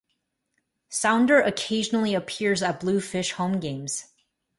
Sounder 0.89 1.39
occasionally 1.39 2.15
appears 2.15 2.63
at 2.63 2.79
Bluefish 2.79 3.33
home 3.33 3.59
games. 3.59 4.07